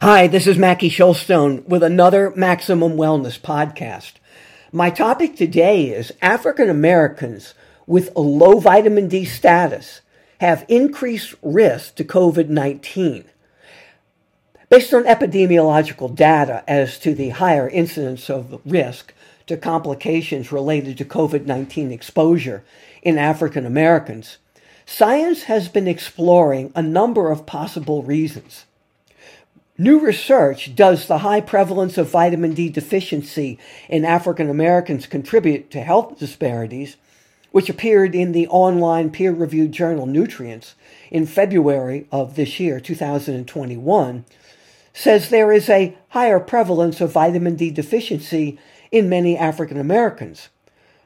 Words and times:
Hi, 0.00 0.28
this 0.28 0.46
is 0.46 0.56
Mackie 0.56 0.90
Shulstone 0.90 1.66
with 1.66 1.82
another 1.82 2.32
Maximum 2.36 2.92
Wellness 2.92 3.36
podcast. 3.36 4.12
My 4.70 4.90
topic 4.90 5.34
today 5.34 5.88
is 5.88 6.12
African 6.22 6.70
Americans 6.70 7.52
with 7.84 8.14
a 8.14 8.20
low 8.20 8.60
vitamin 8.60 9.08
D 9.08 9.24
status 9.24 10.02
have 10.40 10.64
increased 10.68 11.34
risk 11.42 11.96
to 11.96 12.04
COVID 12.04 12.48
19. 12.48 13.24
Based 14.68 14.94
on 14.94 15.02
epidemiological 15.02 16.14
data 16.14 16.62
as 16.68 17.00
to 17.00 17.12
the 17.12 17.30
higher 17.30 17.68
incidence 17.68 18.30
of 18.30 18.60
risk 18.64 19.12
to 19.48 19.56
complications 19.56 20.52
related 20.52 20.96
to 20.98 21.04
COVID 21.04 21.44
19 21.44 21.90
exposure 21.90 22.62
in 23.02 23.18
African 23.18 23.66
Americans, 23.66 24.38
science 24.86 25.42
has 25.44 25.68
been 25.68 25.88
exploring 25.88 26.70
a 26.76 26.82
number 26.82 27.32
of 27.32 27.46
possible 27.46 28.04
reasons. 28.04 28.64
New 29.80 30.00
research 30.00 30.74
does 30.74 31.06
the 31.06 31.18
high 31.18 31.40
prevalence 31.40 31.96
of 31.96 32.10
vitamin 32.10 32.52
D 32.52 32.68
deficiency 32.68 33.60
in 33.88 34.04
African 34.04 34.50
Americans 34.50 35.06
contribute 35.06 35.70
to 35.70 35.82
health 35.82 36.18
disparities, 36.18 36.96
which 37.52 37.68
appeared 37.68 38.12
in 38.12 38.32
the 38.32 38.48
online 38.48 39.08
peer 39.08 39.30
reviewed 39.30 39.70
journal 39.70 40.04
Nutrients 40.04 40.74
in 41.12 41.26
February 41.26 42.08
of 42.10 42.34
this 42.34 42.58
year, 42.58 42.80
2021, 42.80 44.24
says 44.92 45.28
there 45.28 45.52
is 45.52 45.68
a 45.68 45.96
higher 46.08 46.40
prevalence 46.40 47.00
of 47.00 47.12
vitamin 47.12 47.54
D 47.54 47.70
deficiency 47.70 48.58
in 48.90 49.08
many 49.08 49.38
African 49.38 49.78
Americans. 49.78 50.48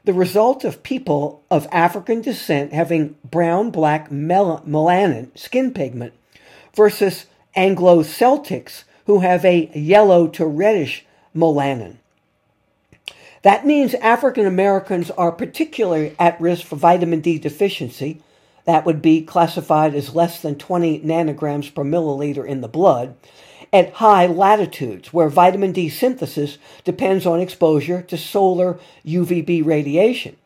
The 0.03 0.13
result 0.13 0.63
of 0.63 0.81
people 0.81 1.43
of 1.51 1.67
African 1.71 2.21
descent 2.21 2.73
having 2.73 3.17
brown 3.23 3.69
black 3.69 4.11
mel- 4.11 4.63
melanin 4.67 5.37
skin 5.37 5.75
pigment 5.75 6.13
versus 6.75 7.27
Anglo 7.55 8.03
Celtics 8.03 8.83
who 9.05 9.19
have 9.19 9.43
a 9.45 9.69
yellow 9.75 10.27
to 10.27 10.45
reddish 10.45 11.05
melanin. 11.35 11.97
That 13.41 13.65
means 13.65 13.93
African 13.95 14.45
Americans 14.45 15.11
are 15.11 15.31
particularly 15.31 16.15
at 16.17 16.39
risk 16.39 16.65
for 16.65 16.77
vitamin 16.77 17.19
D 17.19 17.37
deficiency. 17.37 18.21
That 18.65 18.85
would 18.85 19.01
be 19.01 19.21
classified 19.21 19.93
as 19.93 20.15
less 20.15 20.41
than 20.41 20.55
20 20.55 21.01
nanograms 21.01 21.73
per 21.73 21.83
milliliter 21.83 22.47
in 22.47 22.61
the 22.61 22.69
blood 22.69 23.15
at 23.73 23.93
high 23.93 24.27
latitudes 24.27 25.11
where 25.11 25.27
vitamin 25.27 25.71
D 25.71 25.89
synthesis 25.89 26.59
depends 26.83 27.25
on 27.25 27.41
exposure 27.41 28.03
to 28.03 28.15
solar 28.15 28.79
UVB 29.05 29.65
radiation. 29.65 30.37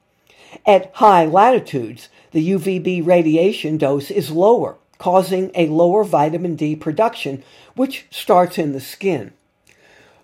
At 0.66 0.96
high 0.96 1.26
latitudes, 1.26 2.08
the 2.32 2.52
UVB 2.52 3.06
radiation 3.06 3.78
dose 3.78 4.10
is 4.10 4.32
lower, 4.32 4.78
causing 4.98 5.52
a 5.56 5.68
lower 5.68 6.04
vitamin 6.04 6.56
D 6.56 6.76
production, 6.76 7.44
which 7.76 8.06
starts 8.10 8.58
in 8.58 8.74
the 8.74 8.82
skin. 8.82 9.34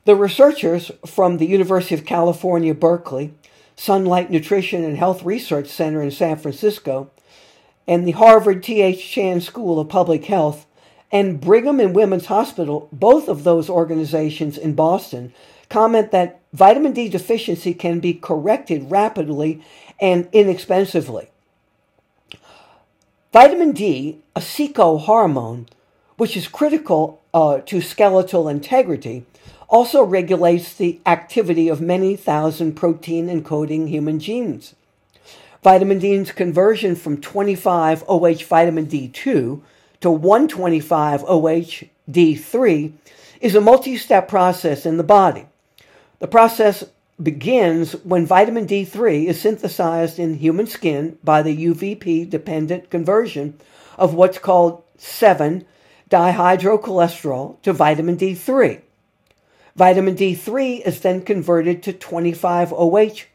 The 0.05 0.15
researchers 0.15 0.91
from 1.05 1.37
the 1.37 1.45
University 1.45 1.95
of 1.95 2.05
California, 2.05 2.73
Berkeley, 2.73 3.33
Sunlight 3.75 4.29
Nutrition 4.29 4.83
and 4.83 4.97
Health 4.97 5.23
Research 5.23 5.67
Center 5.67 6.01
in 6.01 6.11
San 6.11 6.37
Francisco, 6.37 7.09
and 7.87 8.07
the 8.07 8.11
Harvard 8.11 8.63
T.H. 8.63 9.09
Chan 9.09 9.41
School 9.41 9.79
of 9.79 9.89
Public 9.89 10.25
Health 10.25 10.65
and 11.11 11.39
Brigham 11.39 11.79
and 11.79 11.95
Women's 11.95 12.25
Hospital, 12.25 12.89
both 12.91 13.27
of 13.27 13.43
those 13.43 13.69
organizations 13.69 14.57
in 14.57 14.73
Boston, 14.73 15.31
comment 15.69 16.11
that 16.11 16.41
vitamin 16.53 16.91
D 16.91 17.07
deficiency 17.07 17.73
can 17.73 17.99
be 17.99 18.13
corrected 18.13 18.89
rapidly 18.89 19.63
and 19.99 20.27
inexpensively. 20.31 21.29
Vitamin 23.33 23.71
D, 23.71 24.19
a 24.35 24.41
seco 24.41 24.99
hormone, 24.99 25.67
which 26.17 26.37
is 26.37 26.47
critical 26.47 27.19
uh, 27.33 27.57
to 27.61 27.81
skeletal 27.81 28.47
integrity, 28.47 29.25
also 29.67 30.03
regulates 30.03 30.75
the 30.75 31.01
activity 31.07 31.67
of 31.67 31.81
many 31.81 32.15
thousand 32.15 32.73
protein 32.73 33.29
encoding 33.29 33.89
human 33.89 34.19
genes. 34.19 34.75
Vitamin 35.63 35.97
D's 35.97 36.31
conversion 36.31 36.95
from 36.95 37.19
25 37.19 38.03
OH 38.07 38.45
vitamin 38.47 38.85
D2 38.85 39.61
to 40.01 40.11
125 40.11 41.23
OH 41.23 41.85
D3 42.07 42.91
is 43.41 43.55
a 43.55 43.61
multi 43.61 43.97
step 43.97 44.27
process 44.27 44.85
in 44.85 44.97
the 44.97 45.03
body. 45.03 45.47
The 46.19 46.27
process 46.27 46.83
begins 47.21 47.93
when 48.03 48.25
vitamin 48.25 48.65
D3 48.65 49.25
is 49.25 49.39
synthesized 49.39 50.17
in 50.17 50.35
human 50.35 50.67
skin 50.67 51.17
by 51.23 51.41
the 51.41 51.65
UVB 51.65 52.29
dependent 52.29 52.89
conversion 52.89 53.59
of 53.97 54.13
what's 54.13 54.39
called 54.39 54.83
7 54.97 55.65
dihydrocholesterol 56.09 57.61
to 57.61 57.73
vitamin 57.73 58.17
D3. 58.17 58.81
Vitamin 59.75 60.15
D3 60.15 60.81
is 60.81 60.99
then 61.01 61.21
converted 61.21 61.81
to 61.83 61.93
25 61.93 62.73
OH 62.73 63.25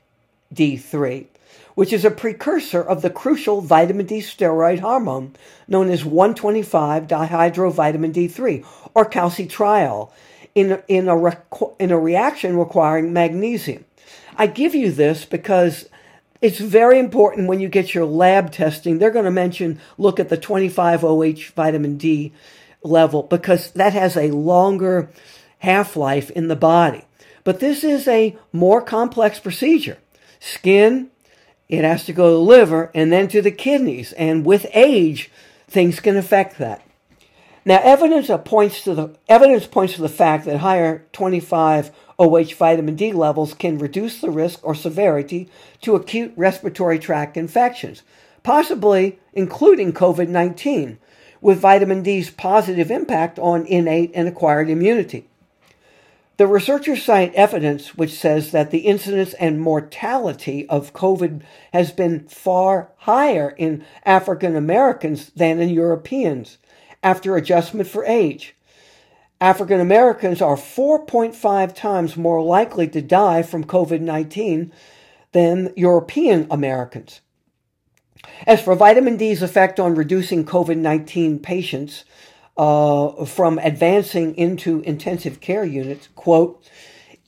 D3, 0.54 1.26
which 1.74 1.92
is 1.92 2.04
a 2.04 2.10
precursor 2.10 2.82
of 2.82 3.02
the 3.02 3.10
crucial 3.10 3.60
vitamin 3.60 4.06
D 4.06 4.18
steroid 4.18 4.80
hormone 4.80 5.34
known 5.66 5.90
as 5.90 6.04
125 6.04 7.06
dihydrovitamin 7.06 8.12
D3 8.12 8.64
or 8.94 9.08
calcitriol 9.08 10.10
in, 10.58 10.82
in, 10.88 11.08
a, 11.08 11.32
in 11.78 11.91
a 11.91 11.98
reaction 11.98 12.56
requiring 12.56 13.12
magnesium. 13.12 13.84
I 14.36 14.46
give 14.46 14.74
you 14.74 14.91
this 14.92 15.24
because 15.24 15.88
it's 16.41 16.58
very 16.58 16.98
important 16.98 17.48
when 17.48 17.60
you 17.60 17.69
get 17.69 17.94
your 17.94 18.04
lab 18.04 18.52
testing. 18.52 18.98
They're 18.98 19.10
going 19.10 19.24
to 19.24 19.30
mention 19.30 19.80
look 19.96 20.20
at 20.20 20.28
the 20.28 20.36
25 20.36 21.04
OH 21.04 21.52
vitamin 21.54 21.96
D 21.96 22.32
level 22.82 23.24
because 23.24 23.72
that 23.72 23.92
has 23.92 24.16
a 24.16 24.30
longer 24.30 25.08
half 25.58 25.96
life 25.96 26.30
in 26.30 26.48
the 26.48 26.56
body. 26.56 27.04
But 27.44 27.60
this 27.60 27.82
is 27.82 28.06
a 28.06 28.36
more 28.52 28.82
complex 28.82 29.40
procedure. 29.40 29.98
Skin, 30.38 31.10
it 31.69 31.84
has 31.84 32.04
to 32.04 32.12
go 32.12 32.28
to 32.28 32.34
the 32.34 32.40
liver 32.40 32.90
and 32.94 33.12
then 33.12 33.28
to 33.28 33.42
the 33.42 33.50
kidneys. 33.50 34.12
And 34.12 34.44
with 34.44 34.66
age, 34.72 35.30
things 35.66 36.00
can 36.00 36.16
affect 36.16 36.58
that. 36.58 36.82
Now, 37.68 37.80
evidence 37.82 38.30
points 38.46 38.82
to 38.84 38.94
the 38.94 39.14
evidence 39.28 39.66
points 39.66 39.96
to 39.96 40.00
the 40.00 40.08
fact 40.08 40.46
that 40.46 40.60
higher 40.60 41.04
25 41.12 41.90
OH 42.18 42.54
vitamin 42.56 42.96
D 42.96 43.12
levels 43.12 43.52
can 43.52 43.76
reduce 43.76 44.22
the 44.22 44.30
risk 44.30 44.60
or 44.62 44.74
severity 44.74 45.50
to 45.82 45.94
acute 45.94 46.32
respiratory 46.34 46.98
tract 46.98 47.36
infections, 47.36 48.02
possibly 48.42 49.18
including 49.34 49.92
COVID 49.92 50.28
19, 50.28 50.96
with 51.42 51.60
vitamin 51.60 52.02
D's 52.02 52.30
positive 52.30 52.90
impact 52.90 53.38
on 53.38 53.66
innate 53.66 54.12
and 54.14 54.26
acquired 54.26 54.70
immunity. 54.70 55.28
The 56.38 56.46
researchers 56.46 57.02
cite 57.02 57.34
evidence 57.34 57.94
which 57.94 58.18
says 58.18 58.50
that 58.52 58.70
the 58.70 58.86
incidence 58.86 59.34
and 59.34 59.60
mortality 59.60 60.66
of 60.70 60.94
COVID 60.94 61.42
has 61.74 61.92
been 61.92 62.28
far 62.28 62.92
higher 62.96 63.50
in 63.58 63.84
African 64.06 64.56
Americans 64.56 65.30
than 65.36 65.60
in 65.60 65.68
Europeans 65.68 66.56
after 67.03 67.36
adjustment 67.36 67.88
for 67.88 68.04
age. 68.04 68.54
African 69.41 69.81
Americans 69.81 70.42
are 70.42 70.56
4.5 70.56 71.75
times 71.75 72.16
more 72.16 72.42
likely 72.42 72.88
to 72.88 73.00
die 73.00 73.42
from 73.42 73.64
COVID 73.64 74.00
19 74.00 74.72
than 75.32 75.72
European 75.76 76.47
Americans. 76.50 77.20
As 78.47 78.60
for 78.60 78.75
vitamin 78.75 79.16
D's 79.16 79.42
effect 79.42 79.78
on 79.78 79.94
reducing 79.94 80.44
COVID 80.44 80.76
19 80.76 81.38
patients, 81.38 82.04
uh, 82.56 83.25
from 83.25 83.58
advancing 83.60 84.34
into 84.37 84.81
intensive 84.81 85.41
care 85.41 85.64
units, 85.64 86.08
quote, 86.16 86.69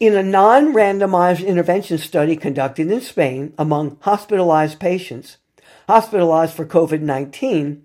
in 0.00 0.16
a 0.16 0.22
non 0.22 0.74
randomized 0.74 1.46
intervention 1.46 1.98
study 1.98 2.34
conducted 2.34 2.90
in 2.90 3.00
Spain 3.00 3.54
among 3.56 3.96
hospitalized 4.00 4.80
patients 4.80 5.36
hospitalized 5.88 6.54
for 6.54 6.64
COVID 6.64 7.00
19, 7.00 7.84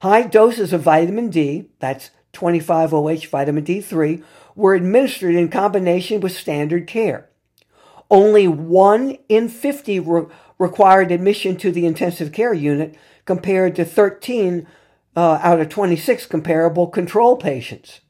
high 0.00 0.22
doses 0.22 0.72
of 0.72 0.82
vitamin 0.82 1.30
D, 1.30 1.70
that's 1.78 2.10
25 2.32 2.94
OH 2.94 3.26
vitamin 3.30 3.64
D3, 3.64 4.22
were 4.54 4.74
administered 4.74 5.34
in 5.34 5.48
combination 5.48 6.20
with 6.20 6.32
standard 6.32 6.86
care. 6.86 7.28
Only 8.10 8.48
1 8.48 9.18
in 9.28 9.48
50 9.48 10.00
re- 10.00 10.26
required 10.58 11.10
admission 11.10 11.56
to 11.58 11.70
the 11.70 11.86
intensive 11.86 12.32
care 12.32 12.54
unit 12.54 12.96
compared 13.24 13.76
to 13.76 13.84
13 13.84 14.66
uh, 15.16 15.38
out 15.42 15.60
of 15.60 15.68
26 15.68 16.26
comparable 16.26 16.86
control 16.86 17.36
patients. 17.36 18.00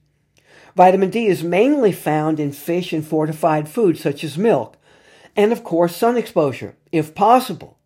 Vitamin 0.76 1.10
D 1.10 1.26
is 1.26 1.42
mainly 1.42 1.90
found 1.90 2.38
in 2.38 2.52
fish 2.52 2.92
and 2.92 3.04
fortified 3.04 3.68
foods 3.68 4.00
such 4.00 4.22
as 4.22 4.38
milk, 4.38 4.76
and 5.34 5.52
of 5.52 5.64
course, 5.64 5.96
sun 5.96 6.16
exposure, 6.16 6.76
if 6.92 7.14
possible, 7.14 7.77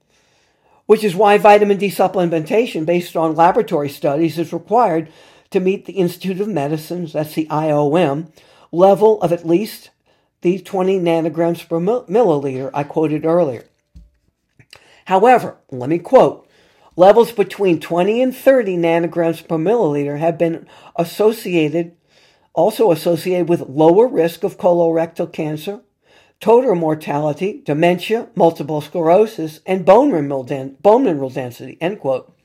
which 0.87 1.05
is 1.05 1.14
why 1.14 1.38
vitamin 1.38 1.79
D 1.79 1.88
supplementation 1.88 2.84
based 2.84 3.17
on 3.17 3.34
laboratory 3.34 3.88
studies 3.88 4.38
is 4.38 4.52
required 4.52 5.11
to 5.50 5.61
meet 5.61 5.84
the 5.84 5.94
Institute 5.94 6.40
of 6.40 6.49
Medicine's, 6.49 7.12
that's 7.12 7.34
the 7.34 7.46
IOM, 7.46 8.32
level 8.70 9.20
of 9.23 9.32
at 9.32 9.46
least 9.46 9.90
the 10.40 10.58
20 10.58 10.99
nanograms 10.99 11.69
per 11.69 11.79
milliliter 11.79 12.70
I 12.75 12.84
quoted 12.84 13.25
earlier. 13.25 13.64
However, 15.06 15.56
let 15.70 15.88
me 15.88 15.99
quote 15.99 16.49
Levels 16.94 17.32
between 17.32 17.81
20 17.81 18.20
and 18.20 18.37
30 18.37 18.76
nanograms 18.76 19.46
per 19.46 19.56
milliliter 19.56 20.19
have 20.19 20.37
been 20.37 20.67
associated 20.96 21.96
also 22.55 22.93
associated 22.93 23.49
with 23.49 23.61
lower 23.61 24.06
risk 24.06 24.44
of 24.44 24.58
colorectal 24.58 25.32
cancer, 25.32 25.81
total 26.43 26.75
mortality, 26.75 27.62
dementia, 27.65 28.29
multiple 28.35 28.81
sclerosis, 28.81 29.61
and 29.65 29.87
bone 29.87 30.11
mineral, 30.11 30.43
den- 30.43 30.77
bone 30.83 31.05
mineral 31.05 31.31
density, 31.31 31.79
end 31.81 32.00
quote. 32.00 32.37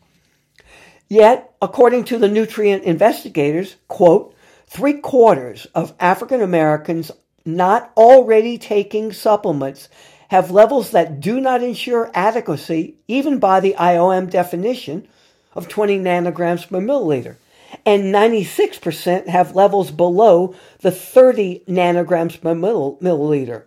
Yet, 1.09 1.51
according 1.63 2.03
to 2.05 2.19
the 2.19 2.27
nutrient 2.27 2.83
investigators, 2.83 3.77
quote, 3.87 4.35
three 4.67 4.93
quarters 4.93 5.65
of 5.73 5.95
African 5.99 6.41
Americans 6.41 7.09
not 7.43 7.91
already 7.97 8.59
taking 8.59 9.11
supplements 9.11 9.89
have 10.27 10.51
levels 10.51 10.91
that 10.91 11.19
do 11.19 11.41
not 11.41 11.63
ensure 11.63 12.11
adequacy, 12.13 12.97
even 13.07 13.39
by 13.39 13.59
the 13.59 13.75
IOM 13.79 14.29
definition 14.29 15.07
of 15.55 15.67
20 15.69 15.97
nanograms 15.97 16.69
per 16.69 16.79
milliliter. 16.79 17.37
And 17.83 18.13
96% 18.13 19.27
have 19.27 19.55
levels 19.55 19.89
below 19.89 20.53
the 20.81 20.91
30 20.91 21.63
nanograms 21.67 22.39
per 22.39 22.53
milliliter. 22.53 23.63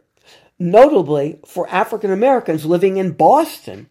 Notably, 0.62 1.40
for 1.46 1.66
African 1.70 2.10
Americans 2.10 2.66
living 2.66 2.98
in 2.98 3.12
Boston, 3.12 3.88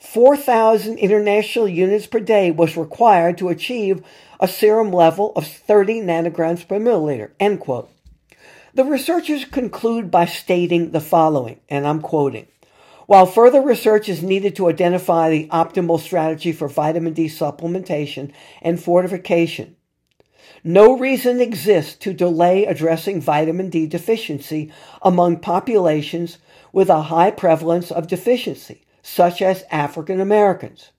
4,000 0.00 0.98
international 0.98 1.68
units 1.68 2.08
per 2.08 2.18
day 2.18 2.50
was 2.50 2.76
required 2.76 3.38
to 3.38 3.50
achieve 3.50 4.04
a 4.40 4.48
serum 4.48 4.90
level 4.90 5.32
of 5.36 5.46
30 5.46 6.00
nanograms 6.00 6.66
per 6.66 6.80
milliliter. 6.80 7.30
End 7.38 7.60
quote. 7.60 7.88
The 8.74 8.84
researchers 8.84 9.44
conclude 9.44 10.10
by 10.10 10.24
stating 10.24 10.90
the 10.90 11.00
following, 11.00 11.60
and 11.68 11.86
I'm 11.86 12.00
quoting. 12.00 12.48
While 13.06 13.24
further 13.24 13.62
research 13.62 14.08
is 14.08 14.20
needed 14.20 14.56
to 14.56 14.68
identify 14.68 15.30
the 15.30 15.46
optimal 15.48 16.00
strategy 16.00 16.50
for 16.50 16.68
vitamin 16.68 17.12
D 17.12 17.26
supplementation 17.26 18.32
and 18.60 18.82
fortification, 18.82 19.76
no 20.64 20.96
reason 20.96 21.40
exists 21.40 21.94
to 21.96 22.12
delay 22.12 22.64
addressing 22.64 23.20
vitamin 23.20 23.70
D 23.70 23.86
deficiency 23.86 24.72
among 25.02 25.40
populations 25.40 26.38
with 26.72 26.90
a 26.90 27.02
high 27.02 27.30
prevalence 27.30 27.90
of 27.90 28.08
deficiency, 28.08 28.82
such 29.02 29.40
as 29.40 29.64
African 29.70 30.20
Americans. 30.20 30.90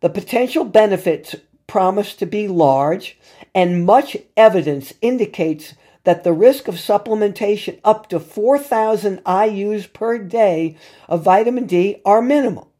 The 0.00 0.10
potential 0.10 0.64
benefits 0.64 1.36
promise 1.66 2.14
to 2.16 2.26
be 2.26 2.48
large, 2.48 3.18
and 3.54 3.86
much 3.86 4.16
evidence 4.36 4.92
indicates 5.00 5.74
that 6.04 6.24
the 6.24 6.32
risk 6.32 6.68
of 6.68 6.74
supplementation 6.74 7.78
up 7.84 8.08
to 8.08 8.18
4,000 8.18 9.22
IUs 9.24 9.92
per 9.92 10.18
day 10.18 10.76
of 11.08 11.22
vitamin 11.22 11.66
D 11.66 12.00
are 12.04 12.20
minimal. 12.20 12.72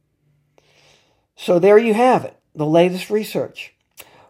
So 1.37 1.59
there 1.59 1.79
you 1.79 1.95
have 1.95 2.25
it, 2.25 2.37
the 2.55 2.67
latest 2.67 3.11
research. 3.11 3.75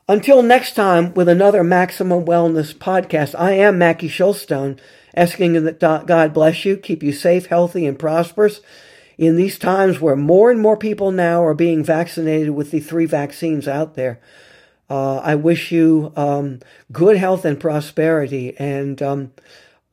Until 0.08 0.44
next 0.44 0.76
time 0.76 1.16
with 1.16 1.28
another 1.28 1.64
Maximum 1.64 2.26
Wellness 2.26 2.76
podcast, 2.76 3.34
I 3.40 3.54
am 3.54 3.80
Mackie 3.80 4.08
Shulstone, 4.08 4.78
asking 5.16 5.64
that 5.64 5.80
God 5.80 6.32
bless 6.32 6.64
you, 6.64 6.78
keep 6.78 7.02
you 7.02 7.12
safe, 7.12 7.48
healthy, 7.48 7.88
and 7.88 7.98
prosperous 7.98 8.62
in 9.18 9.36
these 9.36 9.58
times 9.58 10.00
where 10.00 10.16
more 10.16 10.52
and 10.52 10.60
more 10.62 10.78
people 10.78 11.10
now 11.10 11.44
are 11.44 11.56
being 11.56 11.84
vaccinated 11.84 12.52
with 12.52 12.70
the 12.70 12.82
three 12.82 13.08
vaccines 13.08 13.68
out 13.68 13.96
there. 13.96 14.20
Uh, 14.92 15.18
I 15.18 15.34
wish 15.34 15.72
you 15.72 16.14
um, 16.16 16.60
good 16.92 17.18
health 17.18 17.44
and 17.44 17.60
prosperity, 17.60 18.56
and 18.60 19.02
um, 19.02 19.34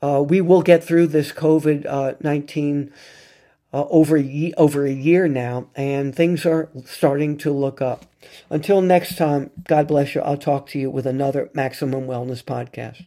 uh, 0.02 0.22
we 0.22 0.42
will 0.42 0.60
get 0.60 0.84
through 0.84 1.06
this 1.06 1.32
COVID 1.32 1.86
uh, 1.86 2.14
19 2.20 2.92
uh, 3.72 3.86
over, 3.88 4.22
over 4.56 4.86
a 4.86 4.92
year 4.92 5.28
now, 5.28 5.68
and 5.74 6.14
things 6.14 6.44
are 6.44 6.68
starting 6.84 7.36
to 7.38 7.50
look 7.50 7.80
up. 7.80 8.06
Until 8.50 8.80
next 8.80 9.16
time, 9.16 9.50
God 9.66 9.88
bless 9.88 10.14
you. 10.14 10.20
I'll 10.20 10.36
talk 10.36 10.66
to 10.68 10.78
you 10.78 10.90
with 10.90 11.06
another 11.06 11.50
Maximum 11.54 12.06
Wellness 12.06 12.42
podcast. 12.42 13.06